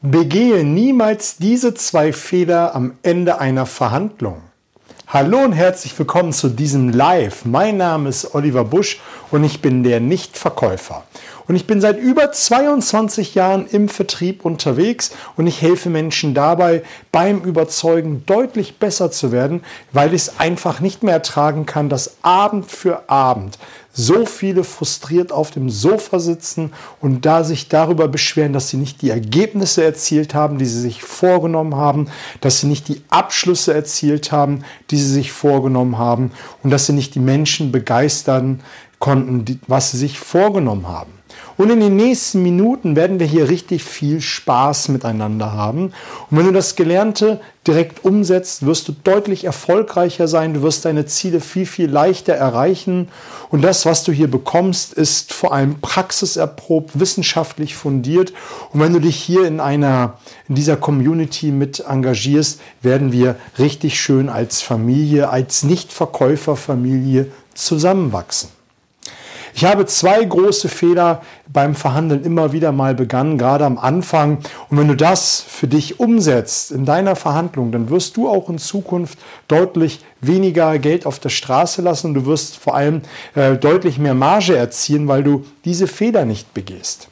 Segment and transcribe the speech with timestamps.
[0.00, 4.42] Begehe niemals diese zwei Fehler am Ende einer Verhandlung.
[5.08, 7.44] Hallo und herzlich willkommen zu diesem Live.
[7.44, 9.00] Mein Name ist Oliver Busch
[9.32, 11.02] und ich bin der Nichtverkäufer.
[11.48, 16.84] Und ich bin seit über 22 Jahren im Vertrieb unterwegs und ich helfe Menschen dabei,
[17.10, 22.18] beim Überzeugen deutlich besser zu werden, weil ich es einfach nicht mehr ertragen kann, dass
[22.22, 23.58] Abend für Abend
[23.92, 29.02] so viele frustriert auf dem Sofa sitzen und da sich darüber beschweren, dass sie nicht
[29.02, 32.08] die Ergebnisse erzielt haben, die sie sich vorgenommen haben,
[32.40, 36.30] dass sie nicht die Abschlüsse erzielt haben, die sie sich vorgenommen haben
[36.62, 38.60] und dass sie nicht die Menschen begeistern
[38.98, 41.17] konnten, was sie sich vorgenommen haben.
[41.58, 45.92] Und in den nächsten Minuten werden wir hier richtig viel Spaß miteinander haben.
[46.30, 50.54] Und wenn du das Gelernte direkt umsetzt, wirst du deutlich erfolgreicher sein.
[50.54, 53.08] Du wirst deine Ziele viel, viel leichter erreichen.
[53.50, 58.32] Und das, was du hier bekommst, ist vor allem praxiserprobt, wissenschaftlich fundiert.
[58.72, 60.14] Und wenn du dich hier in einer,
[60.48, 68.57] in dieser Community mit engagierst, werden wir richtig schön als Familie, als Nichtverkäuferfamilie zusammenwachsen.
[69.54, 74.38] Ich habe zwei große Fehler beim Verhandeln immer wieder mal begangen, gerade am Anfang.
[74.68, 78.58] Und wenn du das für dich umsetzt in deiner Verhandlung, dann wirst du auch in
[78.58, 83.02] Zukunft deutlich weniger Geld auf der Straße lassen und du wirst vor allem
[83.34, 87.08] äh, deutlich mehr Marge erzielen, weil du diese Fehler nicht begehst.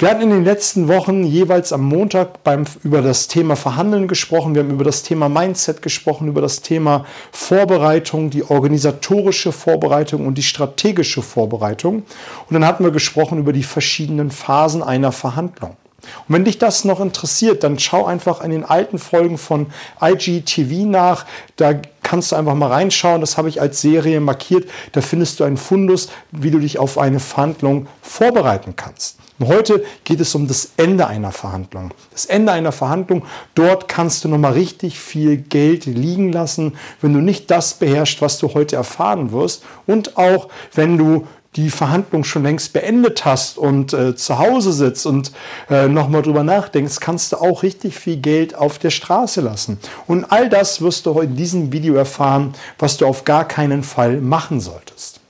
[0.00, 4.54] Wir hatten in den letzten Wochen jeweils am Montag beim, über das Thema Verhandeln gesprochen,
[4.54, 10.38] wir haben über das Thema Mindset gesprochen, über das Thema Vorbereitung, die organisatorische Vorbereitung und
[10.38, 11.96] die strategische Vorbereitung.
[11.96, 15.76] Und dann hatten wir gesprochen über die verschiedenen Phasen einer Verhandlung.
[16.00, 19.66] Und wenn dich das noch interessiert, dann schau einfach in den alten Folgen von
[20.00, 21.26] IGTV nach.
[21.56, 23.20] Da kannst du einfach mal reinschauen.
[23.20, 24.66] Das habe ich als Serie markiert.
[24.92, 29.19] Da findest du einen Fundus, wie du dich auf eine Verhandlung vorbereiten kannst.
[29.40, 31.94] Und heute geht es um das Ende einer Verhandlung.
[32.12, 33.24] Das Ende einer Verhandlung,
[33.54, 38.38] dort kannst du nochmal richtig viel Geld liegen lassen, wenn du nicht das beherrschst, was
[38.38, 39.64] du heute erfahren wirst.
[39.86, 41.26] Und auch wenn du
[41.56, 45.32] die Verhandlung schon längst beendet hast und äh, zu Hause sitzt und
[45.70, 49.80] äh, nochmal drüber nachdenkst, kannst du auch richtig viel Geld auf der Straße lassen.
[50.06, 54.20] Und all das wirst du in diesem Video erfahren, was du auf gar keinen Fall
[54.20, 55.20] machen solltest.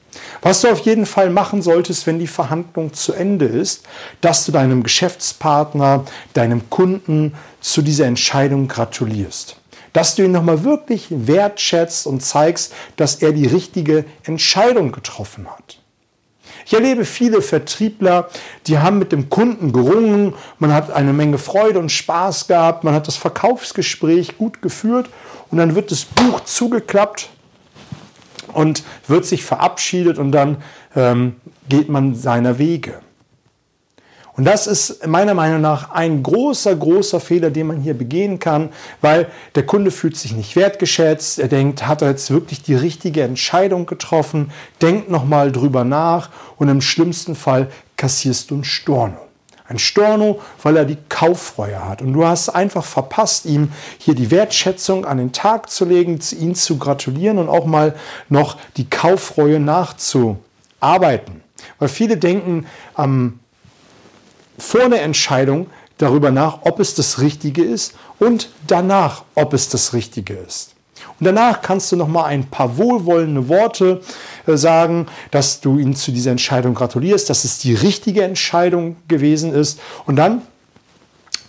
[0.43, 3.85] Was du auf jeden Fall machen solltest, wenn die Verhandlung zu Ende ist,
[4.21, 9.57] dass du deinem Geschäftspartner, deinem Kunden zu dieser Entscheidung gratulierst.
[9.93, 15.79] Dass du ihn nochmal wirklich wertschätzt und zeigst, dass er die richtige Entscheidung getroffen hat.
[16.65, 18.29] Ich erlebe viele Vertriebler,
[18.67, 22.95] die haben mit dem Kunden gerungen, man hat eine Menge Freude und Spaß gehabt, man
[22.95, 25.11] hat das Verkaufsgespräch gut geführt
[25.51, 27.31] und dann wird das Buch zugeklappt
[28.53, 30.59] und wird sich verabschiedet und dann
[30.97, 31.37] ähm,
[31.69, 33.01] geht man seiner Wege.
[34.41, 38.71] Und das ist meiner Meinung nach ein großer, großer Fehler, den man hier begehen kann,
[39.01, 41.39] weil der Kunde fühlt sich nicht wertgeschätzt.
[41.39, 44.51] Er denkt, hat er jetzt wirklich die richtige Entscheidung getroffen?
[44.81, 49.30] Denkt nochmal drüber nach und im schlimmsten Fall kassierst du ein Storno.
[49.71, 52.03] Ein Storno, weil er die Kauffreue hat.
[52.03, 56.57] Und du hast einfach verpasst, ihm hier die Wertschätzung an den Tag zu legen, ihn
[56.57, 57.95] zu gratulieren und auch mal
[58.29, 61.43] noch die Kauffreue nachzuarbeiten.
[61.79, 62.67] Weil viele denken
[62.99, 63.39] ähm,
[64.59, 69.93] vor der Entscheidung darüber nach, ob es das Richtige ist und danach, ob es das
[69.93, 70.75] Richtige ist.
[71.21, 74.01] Und danach kannst du noch mal ein paar wohlwollende Worte
[74.59, 79.81] sagen, dass du ihm zu dieser Entscheidung gratulierst, dass es die richtige Entscheidung gewesen ist.
[80.07, 80.43] Und dann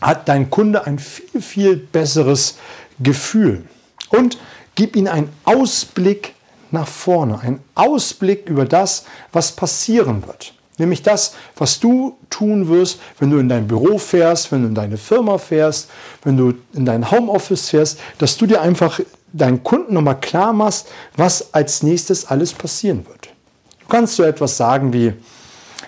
[0.01, 2.57] hat dein Kunde ein viel, viel besseres
[2.99, 3.63] Gefühl.
[4.09, 4.37] Und
[4.75, 6.33] gib ihm einen Ausblick
[6.71, 10.53] nach vorne, einen Ausblick über das, was passieren wird.
[10.77, 14.75] Nämlich das, was du tun wirst, wenn du in dein Büro fährst, wenn du in
[14.75, 15.89] deine Firma fährst,
[16.23, 18.99] wenn du in dein Homeoffice fährst, dass du dir einfach
[19.33, 23.29] deinen Kunden nochmal klar machst, was als nächstes alles passieren wird.
[23.79, 25.13] Du kannst so etwas sagen wie,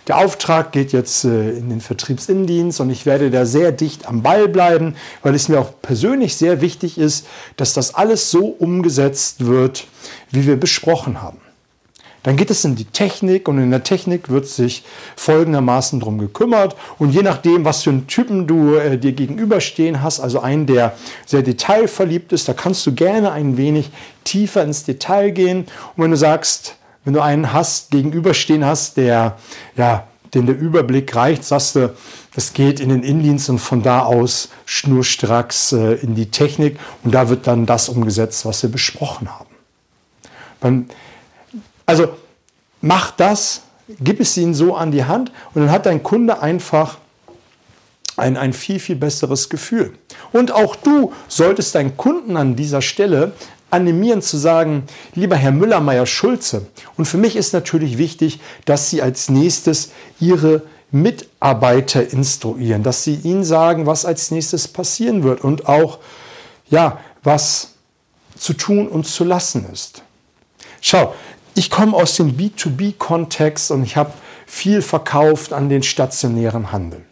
[0.08, 4.22] der Auftrag geht jetzt äh, in den Vertriebsinnendienst und ich werde da sehr dicht am
[4.22, 7.26] Ball bleiben, weil es mir auch persönlich sehr wichtig ist,
[7.56, 9.86] dass das alles so umgesetzt wird,
[10.30, 11.40] wie wir besprochen haben.
[12.24, 14.84] Dann geht es in die Technik und in der Technik wird sich
[15.18, 16.76] folgendermaßen drum gekümmert.
[16.98, 20.94] Und je nachdem, was für einen Typen du äh, dir gegenüberstehen hast, also einen, der
[21.26, 23.92] sehr detailverliebt ist, da kannst du gerne ein wenig
[24.24, 25.66] tiefer ins Detail gehen.
[25.96, 29.38] Und wenn du sagst, wenn du einen hast, gegenüberstehen hast, der,
[29.76, 31.94] ja, dem der Überblick reicht, sagst du,
[32.36, 37.14] das geht in den Innendienst und von da aus schnurstracks äh, in die Technik und
[37.14, 39.50] da wird dann das umgesetzt, was wir besprochen haben.
[40.60, 40.86] Beim
[41.86, 42.10] also
[42.82, 43.64] mach das,
[44.00, 46.98] gib es ihnen so an die Hand und dann hat dein Kunde einfach
[48.16, 49.94] ein, ein viel, viel besseres Gefühl.
[50.32, 53.34] Und auch du solltest deinen Kunden an dieser Stelle
[53.72, 54.84] animieren zu sagen,
[55.16, 62.08] lieber Herr Müller-Meyer-Schulze, und für mich ist natürlich wichtig, dass Sie als nächstes Ihre Mitarbeiter
[62.08, 65.98] instruieren, dass Sie ihnen sagen, was als nächstes passieren wird und auch,
[66.70, 67.72] ja, was
[68.38, 70.04] zu tun und zu lassen ist.
[70.82, 71.16] Schau,
[71.56, 74.14] ich komme aus dem B2B-Kontext und ich habe
[74.46, 77.04] viel verkauft an den stationären Handel.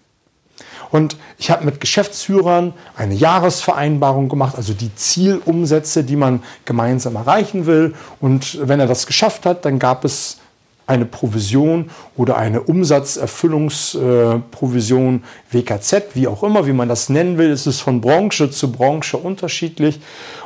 [0.91, 7.65] Und ich habe mit Geschäftsführern eine Jahresvereinbarung gemacht, also die Zielumsätze, die man gemeinsam erreichen
[7.65, 7.95] will.
[8.19, 10.39] Und wenn er das geschafft hat, dann gab es
[10.87, 17.51] eine Provision oder eine Umsatzerfüllungsprovision, WKZ, wie auch immer, wie man das nennen will.
[17.51, 19.99] Es ist von Branche zu Branche unterschiedlich.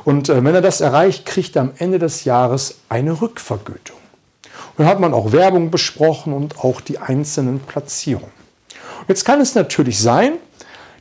[0.04, 3.96] Und äh, wenn er das erreicht, kriegt er am Ende des Jahres eine Rückvergütung.
[4.78, 8.36] Und dann hat man auch Werbung besprochen und auch die einzelnen Platzierungen.
[9.08, 10.34] Jetzt kann es natürlich sein,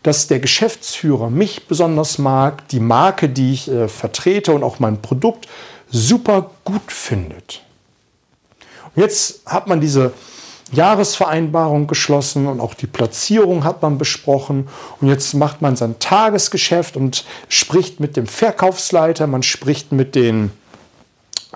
[0.05, 5.01] dass der Geschäftsführer mich besonders mag, die Marke, die ich äh, vertrete und auch mein
[5.01, 5.49] Produkt
[5.91, 7.63] super gut findet.
[8.97, 10.13] Jetzt hat man diese
[10.73, 14.69] Jahresvereinbarung geschlossen und auch die Platzierung hat man besprochen.
[15.01, 20.51] Und jetzt macht man sein Tagesgeschäft und spricht mit dem Verkaufsleiter, man spricht mit den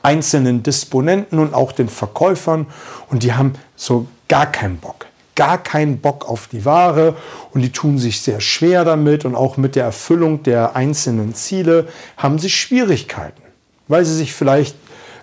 [0.02, 2.67] einzelnen Disponenten und auch den Verkäufern.
[3.11, 5.08] Und die haben so gar keinen Bock
[5.38, 7.14] gar keinen Bock auf die Ware.
[7.55, 9.25] Und die tun sich sehr schwer damit.
[9.25, 11.87] Und auch mit der Erfüllung der einzelnen Ziele
[12.17, 13.40] haben sie Schwierigkeiten,
[13.87, 14.75] weil sie sich vielleicht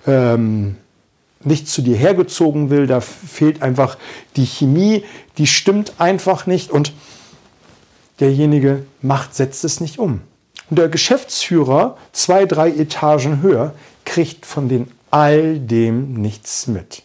[0.08, 0.78] ähm,
[1.46, 3.98] nicht zu dir hergezogen will, da fehlt einfach
[4.36, 5.04] die Chemie,
[5.38, 6.94] die stimmt einfach nicht und
[8.20, 10.22] derjenige macht, setzt es nicht um.
[10.70, 17.04] Und der Geschäftsführer, zwei, drei Etagen höher, kriegt von den all dem nichts mit.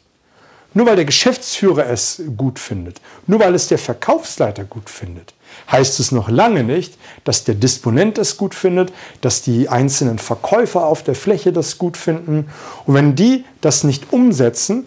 [0.73, 5.35] Nur weil der Geschäftsführer es gut findet, nur weil es der Verkaufsleiter gut findet,
[5.71, 10.87] heißt es noch lange nicht, dass der Disponent es gut findet, dass die einzelnen Verkäufer
[10.87, 12.49] auf der Fläche das gut finden.
[12.87, 14.87] Und wenn die das nicht umsetzen,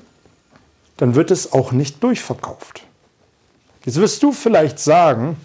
[0.98, 2.84] dann wird es auch nicht durchverkauft.
[3.84, 5.36] Jetzt wirst du vielleicht sagen,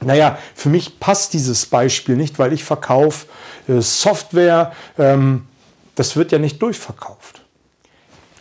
[0.00, 3.26] naja, für mich passt dieses Beispiel nicht, weil ich verkaufe
[3.68, 5.46] äh, Software, ähm,
[5.94, 7.35] das wird ja nicht durchverkauft.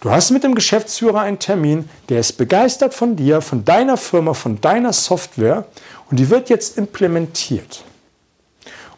[0.05, 4.35] Du hast mit dem Geschäftsführer einen Termin, der ist begeistert von dir, von deiner Firma,
[4.35, 5.65] von deiner Software
[6.11, 7.83] und die wird jetzt implementiert.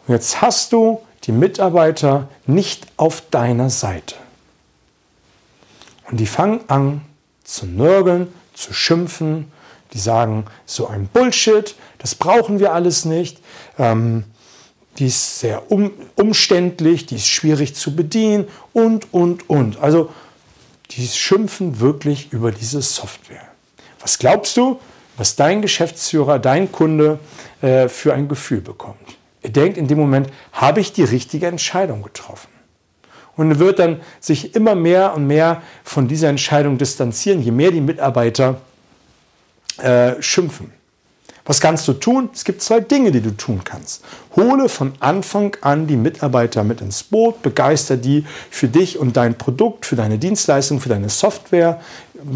[0.06, 4.16] Und jetzt hast du die Mitarbeiter nicht auf deiner Seite.
[6.10, 7.00] Und die fangen an
[7.42, 9.50] zu nörgeln, zu schimpfen.
[9.94, 13.38] Die sagen, so ein Bullshit, das brauchen wir alles nicht.
[13.78, 14.24] Ähm,
[14.98, 19.80] die ist sehr um, umständlich, die ist schwierig zu bedienen und, und, und.
[19.80, 20.10] Also
[20.90, 23.46] die schimpfen wirklich über diese Software.
[24.00, 24.80] Was glaubst du,
[25.16, 27.18] was dein Geschäftsführer, dein Kunde
[27.60, 29.18] äh, für ein Gefühl bekommt?
[29.42, 32.48] Er denkt in dem Moment, habe ich die richtige Entscheidung getroffen?
[33.36, 37.80] Und wird dann sich immer mehr und mehr von dieser Entscheidung distanzieren, je mehr die
[37.80, 38.60] Mitarbeiter
[39.76, 40.72] äh, schimpfen.
[41.48, 42.28] Was kannst du tun?
[42.34, 44.04] Es gibt zwei Dinge, die du tun kannst.
[44.36, 49.38] Hole von Anfang an die Mitarbeiter mit ins Boot, begeister die für dich und dein
[49.38, 51.80] Produkt, für deine Dienstleistung, für deine Software,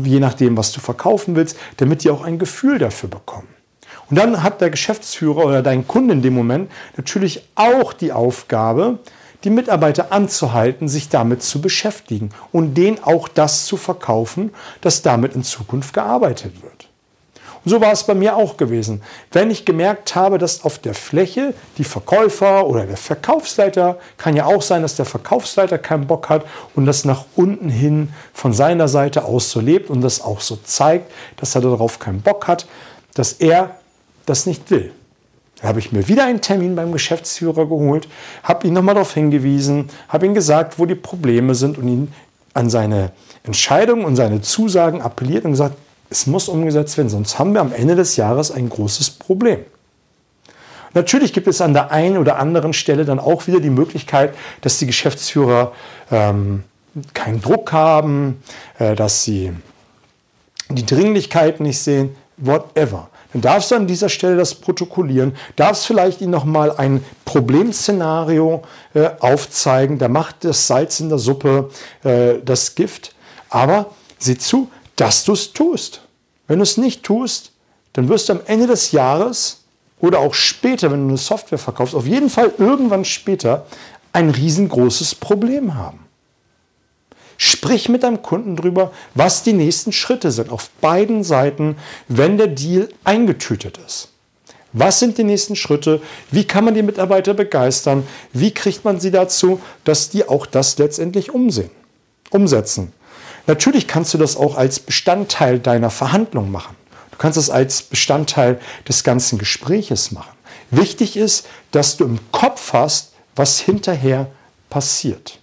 [0.03, 3.49] je nachdem, was du verkaufen willst, damit die auch ein Gefühl dafür bekommen.
[4.09, 8.99] Und dann hat der Geschäftsführer oder dein Kunde in dem Moment natürlich auch die Aufgabe,
[9.45, 15.35] die Mitarbeiter anzuhalten, sich damit zu beschäftigen und denen auch das zu verkaufen, dass damit
[15.35, 16.72] in Zukunft gearbeitet wird.
[17.65, 19.03] Und so war es bei mir auch gewesen.
[19.31, 24.47] Wenn ich gemerkt habe, dass auf der Fläche die Verkäufer oder der Verkaufsleiter, kann ja
[24.47, 28.89] auch sein, dass der Verkaufsleiter keinen Bock hat und das nach unten hin von seiner
[28.89, 32.67] Seite aus so lebt und das auch so zeigt, dass er darauf keinen Bock hat,
[33.15, 33.77] dass er
[34.27, 34.93] das nicht will.
[35.61, 38.09] Da habe ich mir wieder einen Termin beim Geschäftsführer geholt,
[38.43, 42.13] habe ihn nochmal darauf hingewiesen, habe ihm gesagt, wo die Probleme sind und ihn
[42.55, 43.13] an seine
[43.45, 45.77] Entscheidungen und seine Zusagen appelliert und gesagt,
[46.13, 49.61] es muss umgesetzt werden, sonst haben wir am Ende des Jahres ein großes Problem.
[50.95, 54.79] Natürlich gibt es an der einen oder anderen Stelle dann auch wieder die Möglichkeit, dass
[54.79, 55.73] die Geschäftsführer
[56.11, 56.65] ähm,
[57.15, 58.43] keinen Druck haben,
[58.79, 59.53] äh, dass sie
[60.69, 63.09] die Dringlichkeit nicht sehen, whatever.
[63.33, 69.09] Dann darfst du an dieser Stelle das protokollieren, darfst vielleicht ihnen nochmal ein Problemszenario äh,
[69.21, 71.71] aufzeigen, da macht das Salz in der Suppe
[72.05, 73.15] äh, das Gift,
[73.49, 73.87] aber
[74.19, 76.02] sieh zu, dass du es tust.
[76.53, 77.53] Wenn du es nicht tust,
[77.95, 79.63] dann wirst du am Ende des Jahres
[80.01, 83.65] oder auch später, wenn du eine Software verkaufst, auf jeden Fall irgendwann später
[84.13, 86.01] ein riesengroßes Problem haben.
[87.39, 91.77] Sprich mit deinem Kunden drüber, was die nächsten Schritte sind auf beiden Seiten,
[92.09, 94.11] wenn der Deal eingetütet ist.
[94.75, 96.03] Was sind die nächsten Schritte?
[96.31, 98.07] Wie kann man die Mitarbeiter begeistern?
[98.35, 101.71] Wie kriegt man sie dazu, dass die auch das letztendlich umsehen,
[102.29, 102.93] umsetzen?
[103.47, 106.77] Natürlich kannst du das auch als Bestandteil deiner Verhandlung machen.
[107.11, 110.33] Du kannst es als Bestandteil des ganzen Gespräches machen.
[110.71, 114.29] Wichtig ist, dass du im Kopf hast, was hinterher
[114.71, 115.39] passiert.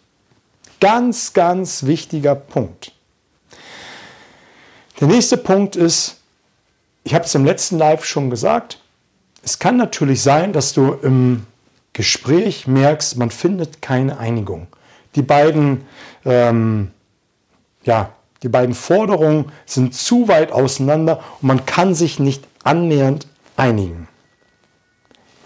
[0.79, 2.93] Ganz, ganz wichtiger Punkt.
[4.99, 6.17] Der nächste Punkt ist,
[7.03, 8.79] ich habe es im letzten Live schon gesagt,
[9.43, 11.45] es kann natürlich sein, dass du im
[11.93, 14.67] Gespräch merkst, man findet keine Einigung.
[15.15, 15.85] Die beiden,
[16.25, 16.91] ähm,
[17.89, 18.11] ja,
[18.43, 23.27] die beiden Forderungen sind zu weit auseinander und man kann sich nicht annähernd
[23.57, 24.07] einigen.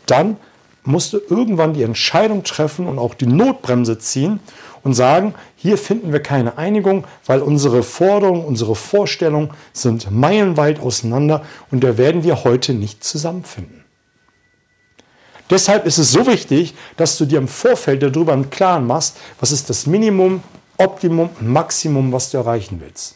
[0.06, 0.36] Dann
[0.84, 4.42] musst du irgendwann die Entscheidung treffen und auch die Notbremse ziehen
[4.84, 11.44] und sagen, hier finden wir keine Einigung, weil unsere Forderungen, unsere Vorstellungen sind meilenweit auseinander
[11.72, 13.86] und da werden wir heute nicht zusammenfinden.
[15.50, 19.54] Deshalb ist es so wichtig, dass du dir im Vorfeld darüber einen Klaren machst, was
[19.54, 20.44] ist das Minimum,
[20.78, 23.16] Optimum Maximum, was du erreichen willst.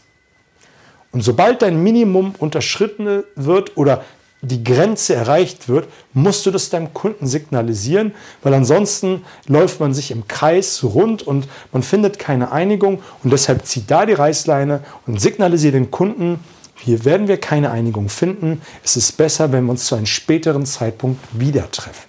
[1.11, 4.03] Und sobald dein Minimum unterschritten wird oder
[4.41, 10.11] die Grenze erreicht wird, musst du das deinem Kunden signalisieren, weil ansonsten läuft man sich
[10.11, 15.19] im Kreis rund und man findet keine Einigung und deshalb zieh da die Reißleine und
[15.19, 16.39] signalisiere den Kunden,
[16.79, 18.61] hier werden wir keine Einigung finden.
[18.83, 22.07] Es ist besser, wenn wir uns zu einem späteren Zeitpunkt wieder treffen.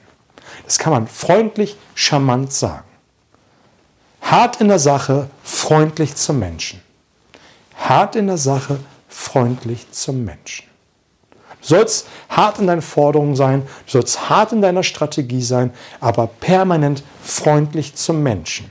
[0.66, 2.87] Das kann man freundlich, charmant sagen.
[4.30, 6.82] Hart in der Sache, freundlich zum Menschen.
[7.74, 10.66] Hart in der Sache, freundlich zum Menschen.
[11.62, 16.26] Du sollst hart in deinen Forderungen sein, du sollst hart in deiner Strategie sein, aber
[16.26, 18.70] permanent freundlich zum Menschen.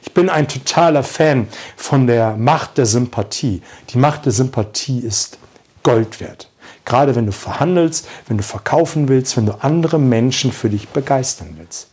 [0.00, 3.60] Ich bin ein totaler Fan von der Macht der Sympathie.
[3.90, 5.36] Die Macht der Sympathie ist
[5.82, 6.48] Gold wert.
[6.86, 11.56] Gerade wenn du verhandelst, wenn du verkaufen willst, wenn du andere Menschen für dich begeistern
[11.58, 11.90] willst.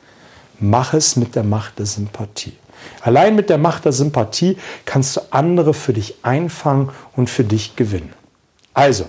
[0.62, 2.54] Mach es mit der Macht der Sympathie.
[3.02, 7.76] Allein mit der Macht der Sympathie kannst du andere für dich einfangen und für dich
[7.76, 8.14] gewinnen.
[8.74, 9.06] Also,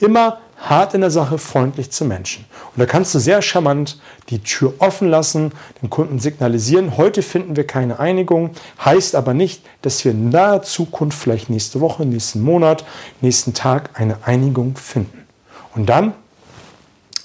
[0.00, 2.44] immer hart in der Sache, freundlich zu Menschen.
[2.74, 3.98] Und da kannst du sehr charmant
[4.30, 5.52] die Tür offen lassen,
[5.82, 8.50] den Kunden signalisieren, heute finden wir keine Einigung,
[8.84, 12.84] heißt aber nicht, dass wir in naher Zukunft, vielleicht nächste Woche, nächsten Monat,
[13.20, 15.26] nächsten Tag eine Einigung finden.
[15.74, 16.14] Und dann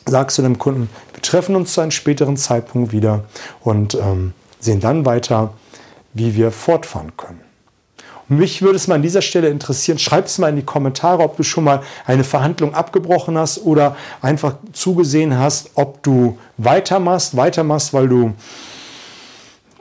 [0.05, 3.23] sagst du dem Kunden, wir treffen uns zu einem späteren Zeitpunkt wieder
[3.61, 5.53] und ähm, sehen dann weiter,
[6.13, 7.41] wie wir fortfahren können.
[8.27, 11.35] Mich würde es mal an dieser Stelle interessieren, schreib es mal in die Kommentare, ob
[11.35, 17.91] du schon mal eine Verhandlung abgebrochen hast oder einfach zugesehen hast, ob du weitermachst, weitermachst,
[17.91, 18.33] weil du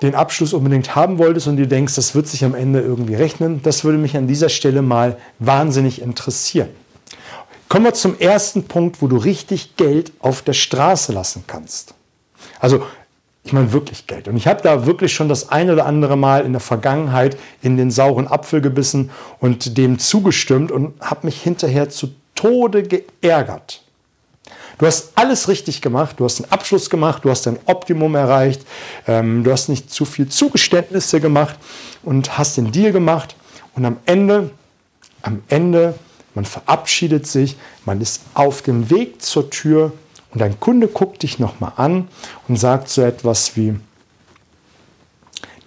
[0.01, 3.63] den Abschluss unbedingt haben wolltest und dir denkst, das wird sich am Ende irgendwie rechnen.
[3.63, 6.69] Das würde mich an dieser Stelle mal wahnsinnig interessieren.
[7.69, 11.93] Kommen wir zum ersten Punkt, wo du richtig Geld auf der Straße lassen kannst.
[12.61, 12.83] Also
[13.49, 14.29] ich meine wirklich Geld.
[14.29, 17.79] Und ich habe da wirklich schon das ein oder andere Mal in der Vergangenheit in
[17.79, 23.83] den sauren Apfel gebissen und dem zugestimmt und habe mich hinterher zu Tode geärgert.
[24.77, 28.67] Du hast alles richtig gemacht, du hast einen Abschluss gemacht, du hast dein Optimum erreicht,
[29.07, 31.57] ähm, du hast nicht zu viel Zugeständnisse gemacht
[32.03, 33.35] und hast den Deal gemacht
[33.75, 34.51] und am Ende,
[35.23, 35.95] am Ende,
[36.35, 39.93] man verabschiedet sich, man ist auf dem Weg zur Tür
[40.33, 42.09] und ein Kunde guckt dich nochmal an
[42.49, 43.79] und sagt so etwas wie,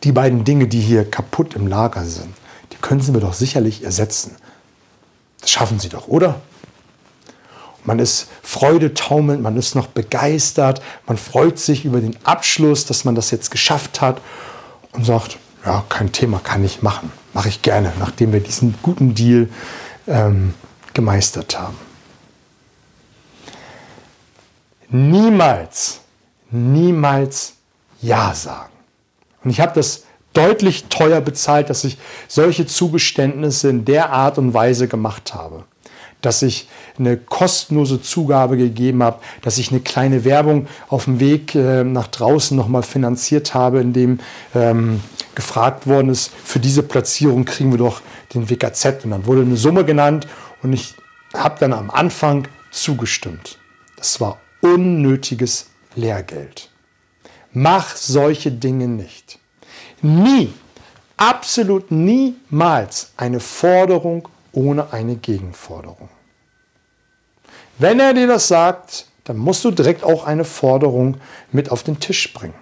[0.03, 2.34] die beiden Dinge, die hier kaputt im Lager sind,
[2.72, 4.36] die können Sie mir doch sicherlich ersetzen.
[5.39, 6.41] Das schaffen Sie doch, oder?
[7.84, 13.15] Man ist freudetaumelnd, man ist noch begeistert, man freut sich über den Abschluss, dass man
[13.15, 14.22] das jetzt geschafft hat
[14.91, 19.15] und sagt, ja, kein Thema, kann ich machen, mache ich gerne, nachdem wir diesen guten
[19.15, 19.50] Deal
[20.08, 20.53] ähm,
[20.94, 21.90] gemeistert haben
[24.91, 26.01] niemals,
[26.51, 27.53] niemals
[28.01, 28.71] Ja sagen.
[29.43, 34.53] Und ich habe das deutlich teuer bezahlt, dass ich solche Zugeständnisse in der Art und
[34.53, 35.63] Weise gemacht habe.
[36.21, 36.69] Dass ich
[37.00, 42.07] eine kostenlose Zugabe gegeben habe, dass ich eine kleine Werbung auf dem Weg äh, nach
[42.07, 44.19] draußen nochmal finanziert habe, indem
[44.53, 45.01] ähm,
[45.33, 48.01] gefragt worden ist, für diese Platzierung kriegen wir doch
[48.33, 49.03] den WKZ.
[49.03, 50.27] Und dann wurde eine Summe genannt
[50.62, 50.95] und ich
[51.33, 53.57] habe dann am Anfang zugestimmt.
[53.98, 56.70] Das war unnötiges Lehrgeld.
[57.53, 59.39] Mach solche Dinge nicht.
[60.01, 60.53] Nie,
[61.18, 66.10] absolut niemals eine Forderung ohne eine Gegenforderung.
[67.77, 71.18] Wenn er dir das sagt, dann musst du direkt auch eine Forderung
[71.51, 72.56] mit auf den Tisch bringen.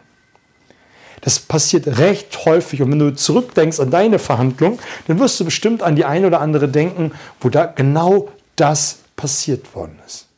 [1.22, 2.82] Das passiert recht häufig.
[2.82, 6.40] Und wenn du zurückdenkst an deine Verhandlung, dann wirst du bestimmt an die eine oder
[6.42, 10.29] andere denken, wo da genau das passiert worden ist.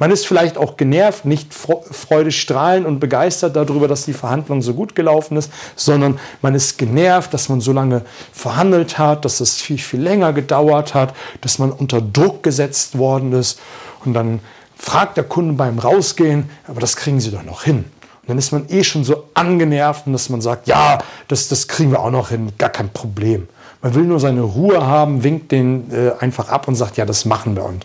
[0.00, 4.94] Man ist vielleicht auch genervt, nicht freudestrahlend und begeistert darüber, dass die Verhandlung so gut
[4.94, 8.00] gelaufen ist, sondern man ist genervt, dass man so lange
[8.32, 13.34] verhandelt hat, dass es viel, viel länger gedauert hat, dass man unter Druck gesetzt worden
[13.34, 13.60] ist.
[14.02, 14.40] Und dann
[14.74, 17.84] fragt der Kunde beim Rausgehen, aber das kriegen Sie doch noch hin.
[18.22, 21.90] Und dann ist man eh schon so angenervt, dass man sagt, ja, das, das kriegen
[21.90, 23.48] wir auch noch hin, gar kein Problem.
[23.82, 27.26] Man will nur seine Ruhe haben, winkt den äh, einfach ab und sagt, ja, das
[27.26, 27.64] machen wir.
[27.66, 27.84] Und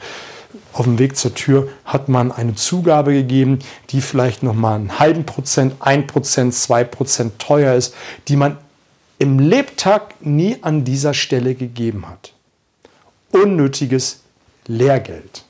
[0.75, 3.60] auf dem Weg zur Tür hat man eine Zugabe gegeben,
[3.91, 7.96] die vielleicht noch mal einen halben Prozent, ein Prozent, zwei Prozent teuer ist,
[8.27, 8.58] die man
[9.17, 12.34] im Lebtag nie an dieser Stelle gegeben hat.
[13.32, 14.20] Unnötiges
[14.67, 15.46] Lehrgeld.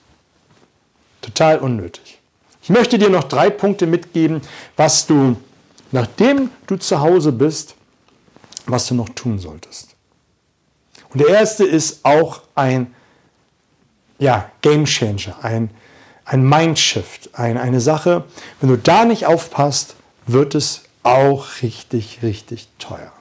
[1.21, 2.19] Total unnötig.
[2.61, 4.41] Ich möchte dir noch drei Punkte mitgeben,
[4.77, 5.37] was du,
[5.91, 7.73] nachdem du zu Hause bist,
[8.67, 9.95] was du noch tun solltest.
[11.09, 12.93] Und der erste ist auch ein
[14.19, 15.69] ja, Game Changer, ein,
[16.25, 18.23] ein Mindshift, ein, eine Sache.
[18.59, 19.95] Wenn du da nicht aufpasst,
[20.27, 23.11] wird es auch richtig, richtig teuer.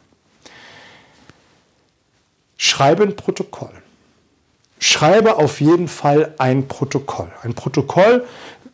[2.56, 3.72] Schreibe ein Protokoll.
[4.78, 7.30] Schreibe auf jeden Fall ein Protokoll.
[7.42, 8.24] Ein Protokoll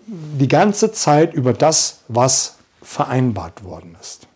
[0.07, 4.27] die ganze Zeit über das, was vereinbart worden ist.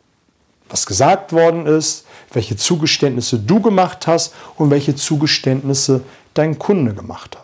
[0.68, 6.02] Was gesagt worden ist, welche Zugeständnisse du gemacht hast und welche Zugeständnisse
[6.34, 7.43] dein Kunde gemacht hat.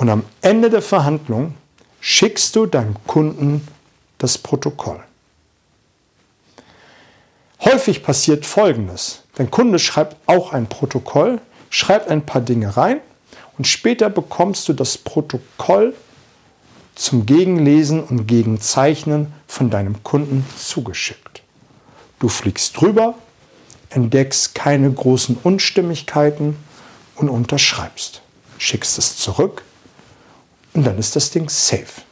[0.00, 1.56] Und am Ende der Verhandlung
[2.00, 3.68] schickst du deinem Kunden
[4.16, 4.98] das Protokoll.
[7.60, 9.24] Häufig passiert Folgendes.
[9.34, 11.38] Dein Kunde schreibt auch ein Protokoll,
[11.68, 13.00] schreibt ein paar Dinge rein
[13.58, 15.92] und später bekommst du das Protokoll
[16.94, 21.42] zum Gegenlesen und Gegenzeichnen von deinem Kunden zugeschickt.
[22.20, 23.16] Du fliegst drüber,
[23.90, 26.56] entdeckst keine großen Unstimmigkeiten
[27.16, 28.22] und unterschreibst.
[28.56, 29.62] Schickst es zurück
[30.74, 32.02] und dann ist das Ding safe.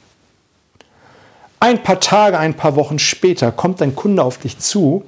[1.61, 5.05] Ein paar Tage, ein paar Wochen später kommt dein Kunde auf dich zu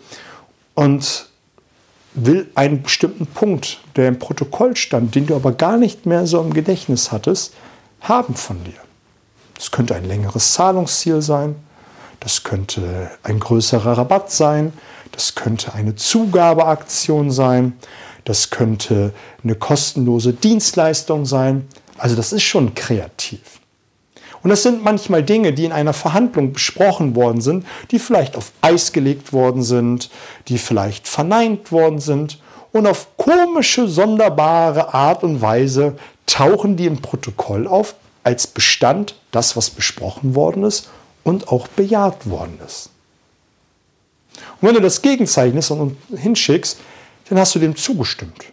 [0.75, 1.27] und
[2.15, 6.41] will einen bestimmten Punkt, der im Protokoll stand, den du aber gar nicht mehr so
[6.41, 7.55] im Gedächtnis hattest,
[8.01, 8.81] haben von dir.
[9.55, 11.55] Das könnte ein längeres Zahlungsziel sein,
[12.19, 14.73] das könnte ein größerer Rabatt sein,
[15.13, 17.75] das könnte eine Zugabeaktion sein,
[18.25, 21.69] das könnte eine kostenlose Dienstleistung sein,
[22.01, 23.61] also das ist schon kreativ.
[24.43, 28.53] Und das sind manchmal Dinge, die in einer Verhandlung besprochen worden sind, die vielleicht auf
[28.63, 30.11] Eis gelegt worden sind,
[30.49, 32.39] die vielleicht verneint worden sind.
[32.73, 39.57] Und auf komische, sonderbare Art und Weise tauchen die im Protokoll auf als Bestand das,
[39.57, 40.89] was besprochen worden ist
[41.23, 42.91] und auch bejaht worden ist.
[44.61, 46.79] Und wenn du das gegenzeichnest und hinschickst,
[47.29, 48.50] dann hast du dem zugestimmt.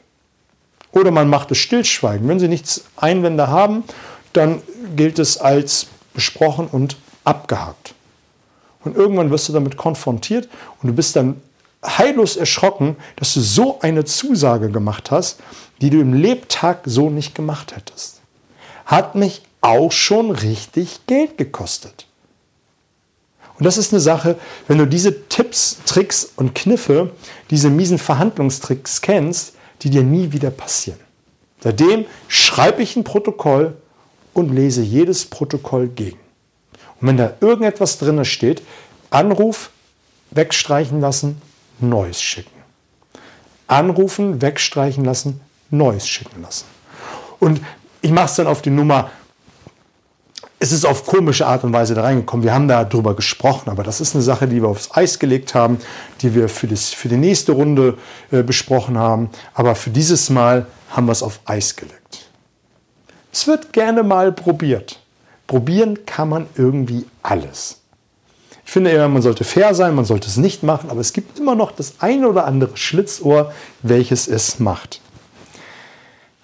[0.91, 2.28] Oder man macht es stillschweigen.
[2.28, 3.84] Wenn Sie nichts Einwände haben,
[4.34, 4.62] dann
[4.95, 7.93] gilt es als besprochen und abgehakt.
[8.84, 10.47] Und irgendwann wirst du damit konfrontiert
[10.82, 11.41] und du bist dann
[11.86, 15.39] heillos erschrocken, dass du so eine Zusage gemacht hast,
[15.82, 18.21] die du im Lebtag so nicht gemacht hättest.
[18.86, 22.08] Hat mich auch schon richtig Geld gekostet.
[23.58, 27.12] Und das ist eine Sache, wenn du diese Tipps, Tricks und Kniffe,
[27.50, 30.99] diese miesen Verhandlungstricks kennst, die dir nie wieder passieren.
[31.61, 33.75] Seitdem schreibe ich ein Protokoll
[34.33, 36.19] und lese jedes Protokoll gegen.
[36.99, 38.61] Und wenn da irgendetwas drin steht,
[39.09, 39.71] Anruf
[40.31, 41.41] wegstreichen lassen,
[41.79, 42.51] neues schicken.
[43.67, 46.65] Anrufen, wegstreichen lassen, neues schicken lassen.
[47.39, 47.61] Und
[48.01, 49.11] ich mache es dann auf die Nummer
[50.60, 52.43] es ist auf komische Art und Weise da reingekommen.
[52.43, 55.78] Wir haben darüber gesprochen, aber das ist eine Sache, die wir aufs Eis gelegt haben,
[56.22, 57.98] die wir für, das, für die nächste Runde
[58.32, 59.30] äh, besprochen haben.
[59.54, 62.30] Aber für dieses Mal haben wir es auf Eis gelegt.
[63.32, 65.00] Es wird gerne mal probiert.
[65.46, 67.82] Probieren kann man irgendwie alles.
[68.65, 71.39] Ich finde eher, man sollte fair sein, man sollte es nicht machen, aber es gibt
[71.39, 75.02] immer noch das eine oder andere Schlitzohr, welches es macht.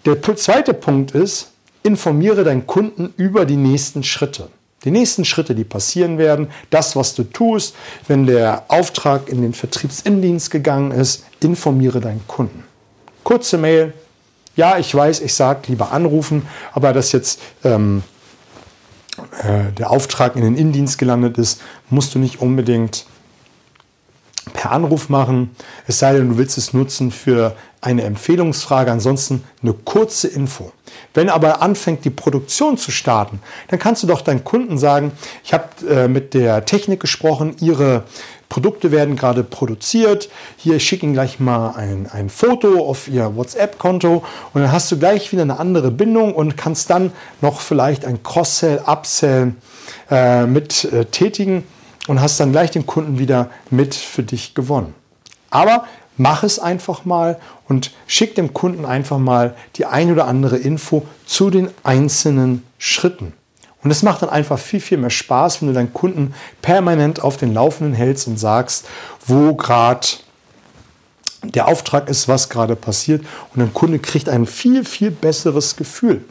[0.05, 1.52] Der zweite Punkt ist,
[1.83, 4.49] informiere deinen Kunden über die nächsten Schritte.
[4.83, 7.75] Die nächsten Schritte, die passieren werden, das, was du tust,
[8.07, 12.65] wenn der Auftrag in den Vertriebsindienst gegangen ist, informiere deinen Kunden.
[13.23, 13.93] Kurze Mail.
[14.55, 18.03] Ja, ich weiß, ich sage lieber anrufen, aber dass jetzt ähm,
[19.41, 23.05] äh, der Auftrag in den Indienst gelandet ist, musst du nicht unbedingt
[24.51, 25.55] per Anruf machen,
[25.87, 30.71] es sei denn, du willst es nutzen für eine Empfehlungsfrage, ansonsten eine kurze Info.
[31.13, 35.11] Wenn aber anfängt, die Produktion zu starten, dann kannst du doch deinen Kunden sagen,
[35.43, 38.03] ich habe äh, mit der Technik gesprochen, ihre
[38.49, 40.29] Produkte werden gerade produziert.
[40.57, 44.99] Hier, ich schicke gleich mal ein, ein Foto auf Ihr WhatsApp-Konto und dann hast du
[44.99, 49.55] gleich wieder eine andere Bindung und kannst dann noch vielleicht ein Cross-Sell, Upsell
[50.11, 51.63] äh, mit äh, tätigen
[52.07, 54.93] und hast dann gleich den Kunden wieder mit für dich gewonnen.
[55.49, 55.85] Aber
[56.17, 61.05] mach es einfach mal und schick dem Kunden einfach mal die ein oder andere Info
[61.25, 63.33] zu den einzelnen Schritten.
[63.83, 67.37] Und es macht dann einfach viel, viel mehr Spaß, wenn du deinen Kunden permanent auf
[67.37, 68.85] den Laufenden hältst und sagst,
[69.25, 70.07] wo gerade
[71.43, 73.25] der Auftrag ist, was gerade passiert.
[73.53, 76.23] Und dein Kunde kriegt ein viel, viel besseres Gefühl.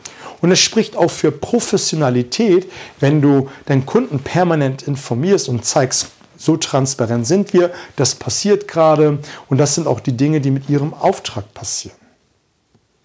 [0.42, 6.56] Und es spricht auch für Professionalität, wenn du deinen Kunden permanent informierst und zeigst, so
[6.56, 10.92] transparent sind wir, das passiert gerade und das sind auch die Dinge, die mit ihrem
[10.92, 11.96] Auftrag passieren.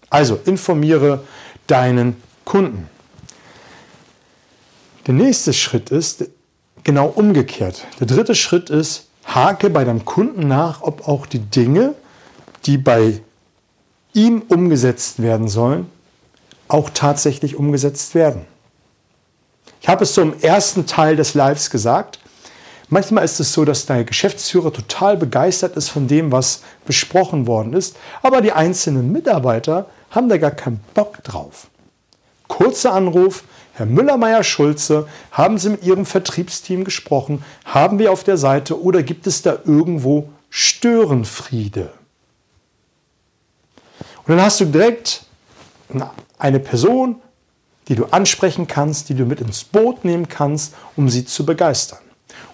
[0.09, 1.23] Also informiere
[1.67, 2.89] deinen Kunden.
[5.05, 6.25] Der nächste Schritt ist
[6.83, 7.85] genau umgekehrt.
[7.99, 11.93] Der dritte Schritt ist, hake bei deinem Kunden nach, ob auch die Dinge,
[12.65, 13.21] die bei
[14.13, 15.91] ihm umgesetzt werden sollen,
[16.67, 18.45] auch tatsächlich umgesetzt werden.
[19.81, 22.19] Ich habe es im ersten Teil des Lives gesagt.
[22.89, 27.73] Manchmal ist es so, dass der Geschäftsführer total begeistert ist von dem, was besprochen worden
[27.73, 31.67] ist, aber die einzelnen Mitarbeiter haben da gar keinen Bock drauf.
[32.47, 37.43] Kurzer Anruf, Herr Müller-Meyer-Schulze, haben Sie mit Ihrem Vertriebsteam gesprochen?
[37.65, 41.91] Haben wir auf der Seite oder gibt es da irgendwo Störenfriede?
[44.25, 45.23] Und dann hast du direkt
[46.37, 47.21] eine Person,
[47.87, 51.99] die du ansprechen kannst, die du mit ins Boot nehmen kannst, um sie zu begeistern.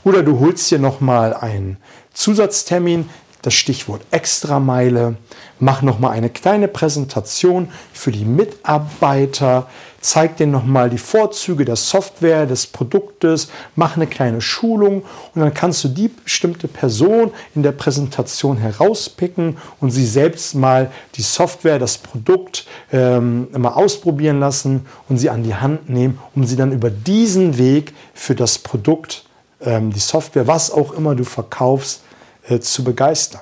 [0.04, 1.78] Oder du holst dir nochmal einen
[2.14, 3.10] Zusatztermin,
[3.44, 5.16] das Stichwort Extrameile,
[5.60, 9.68] mach nochmal eine kleine Präsentation für die Mitarbeiter,
[10.00, 15.04] zeig denen nochmal die Vorzüge der Software, des Produktes, mach eine kleine Schulung
[15.36, 20.90] und dann kannst du die bestimmte Person in der Präsentation herauspicken und sie selbst mal
[21.16, 26.46] die Software, das Produkt ähm, mal ausprobieren lassen und sie an die Hand nehmen, um
[26.46, 29.26] sie dann über diesen Weg für das Produkt,
[29.62, 32.04] ähm, die Software, was auch immer du verkaufst,
[32.48, 33.42] äh, zu begeistern.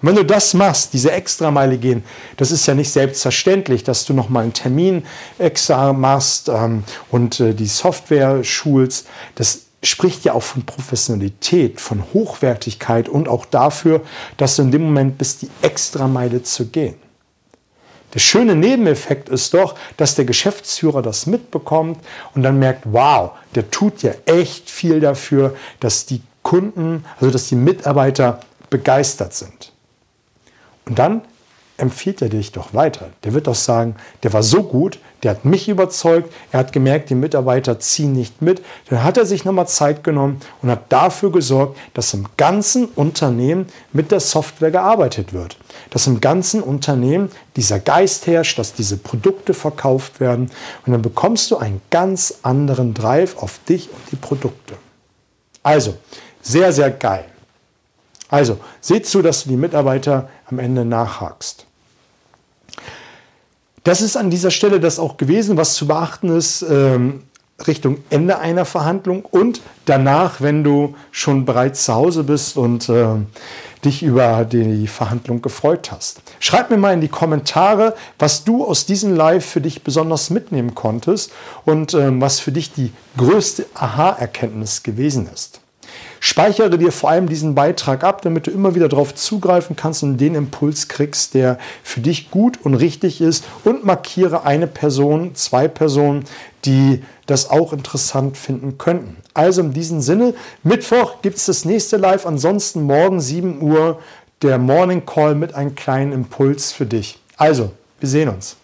[0.00, 2.04] Und wenn du das machst, diese Extrameile gehen,
[2.36, 5.04] das ist ja nicht selbstverständlich, dass du nochmal einen Termin
[5.38, 9.08] extra machst ähm, und äh, die Software schulst.
[9.34, 14.02] Das spricht ja auch von Professionalität, von Hochwertigkeit und auch dafür,
[14.36, 16.94] dass du in dem Moment bist, die Extrameile zu gehen.
[18.14, 21.98] Der schöne Nebeneffekt ist doch, dass der Geschäftsführer das mitbekommt
[22.34, 27.48] und dann merkt, wow, der tut ja echt viel dafür, dass die Kunden, also dass
[27.48, 29.70] die Mitarbeiter begeistert sind.
[30.86, 31.20] Und dann
[31.76, 33.10] empfiehlt er dich doch weiter.
[33.22, 37.10] Der wird doch sagen, der war so gut, der hat mich überzeugt, er hat gemerkt,
[37.10, 38.62] die Mitarbeiter ziehen nicht mit.
[38.88, 43.66] Dann hat er sich nochmal Zeit genommen und hat dafür gesorgt, dass im ganzen Unternehmen
[43.92, 45.58] mit der Software gearbeitet wird.
[45.90, 50.50] Dass im ganzen Unternehmen dieser Geist herrscht, dass diese Produkte verkauft werden.
[50.86, 54.78] Und dann bekommst du einen ganz anderen Drive auf dich und die Produkte.
[55.62, 55.98] Also,
[56.42, 57.24] sehr, sehr geil.
[58.28, 61.66] Also, seht zu, dass du die Mitarbeiter am Ende nachhakst.
[63.84, 67.22] Das ist an dieser Stelle das auch gewesen, was zu beachten ist ähm,
[67.66, 73.06] Richtung Ende einer Verhandlung und danach, wenn du schon bereits zu Hause bist und äh,
[73.84, 76.20] dich über die Verhandlung gefreut hast.
[76.38, 80.74] Schreib mir mal in die Kommentare, was du aus diesem Live für dich besonders mitnehmen
[80.74, 81.32] konntest
[81.64, 85.60] und äh, was für dich die größte Aha-Erkenntnis gewesen ist.
[86.20, 90.18] Speichere dir vor allem diesen Beitrag ab, damit du immer wieder darauf zugreifen kannst und
[90.18, 95.68] den Impuls kriegst, der für dich gut und richtig ist und markiere eine Person, zwei
[95.68, 96.24] Personen,
[96.64, 99.16] die das auch interessant finden könnten.
[99.34, 104.00] Also in diesem Sinne, Mittwoch gibt es das nächste Live, ansonsten morgen 7 Uhr
[104.42, 107.18] der Morning Call mit einem kleinen Impuls für dich.
[107.36, 108.56] Also, wir sehen uns.